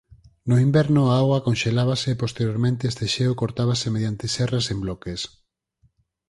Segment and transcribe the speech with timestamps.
[0.49, 5.21] No inverno a auga conxelábase e posteriormente este xeo cortábase mediante serras en bloques.